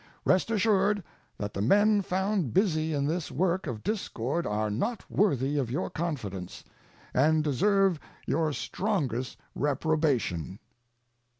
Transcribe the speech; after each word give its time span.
Rest 0.25 0.49
assured 0.49 1.03
that 1.37 1.53
the 1.53 1.61
men 1.61 2.01
found 2.01 2.55
busy 2.55 2.91
in 2.91 3.05
this 3.05 3.29
work 3.31 3.67
of 3.67 3.83
discord 3.83 4.47
are 4.47 4.71
not 4.71 5.05
worthy 5.11 5.59
of 5.59 5.69
your 5.69 5.91
confidence, 5.91 6.63
and 7.13 7.43
deserve 7.43 7.99
your 8.25 8.51
strongest 8.51 9.37
reprobation. 9.53 10.57